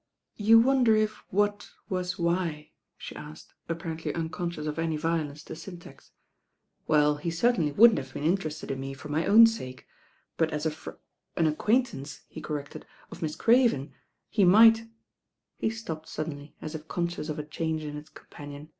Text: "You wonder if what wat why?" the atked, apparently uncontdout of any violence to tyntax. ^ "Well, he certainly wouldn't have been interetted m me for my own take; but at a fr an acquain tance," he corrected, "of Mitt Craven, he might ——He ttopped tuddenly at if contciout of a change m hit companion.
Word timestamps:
"You 0.37 0.57
wonder 0.59 0.95
if 0.95 1.17
what 1.31 1.69
wat 1.87 2.15
why?" 2.17 2.71
the 3.07 3.17
atked, 3.19 3.53
apparently 3.69 4.11
uncontdout 4.11 4.65
of 4.65 4.79
any 4.79 4.97
violence 4.97 5.43
to 5.43 5.53
tyntax. 5.53 5.95
^ 6.05 6.09
"Well, 6.87 7.17
he 7.17 7.29
certainly 7.29 7.71
wouldn't 7.71 7.99
have 7.99 8.15
been 8.15 8.23
interetted 8.23 8.71
m 8.71 8.79
me 8.79 8.93
for 8.95 9.09
my 9.09 9.27
own 9.27 9.45
take; 9.45 9.85
but 10.37 10.51
at 10.51 10.65
a 10.65 10.71
fr 10.71 10.93
an 11.35 11.45
acquain 11.45 11.85
tance," 11.85 12.21
he 12.27 12.41
corrected, 12.41 12.87
"of 13.11 13.21
Mitt 13.21 13.37
Craven, 13.37 13.93
he 14.27 14.43
might 14.43 14.87
——He 15.59 15.67
ttopped 15.67 16.11
tuddenly 16.15 16.55
at 16.63 16.73
if 16.73 16.87
contciout 16.87 17.29
of 17.29 17.37
a 17.37 17.43
change 17.43 17.85
m 17.85 17.93
hit 17.93 18.15
companion. 18.15 18.69